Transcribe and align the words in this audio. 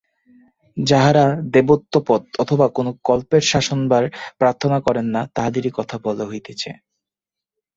যাঁহারা 0.77 1.25
দেবত্বপদ 1.53 2.21
অথবা 2.39 2.65
কোন 2.69 2.87
কল্পের 3.03 3.43
শাসনভার 3.51 4.03
প্রার্থনা 4.39 4.77
করেন 4.87 5.05
না, 5.15 5.21
তাঁহাদেরই 5.35 5.71
কথা 5.77 5.95
বলা 6.05 6.25
হইতেছে। 6.27 6.69